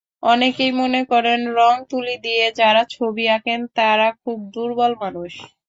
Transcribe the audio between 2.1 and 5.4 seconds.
দিয়ে যাঁরা ছবি আঁকেন, তাঁরা খুব দুর্বল মানুষ।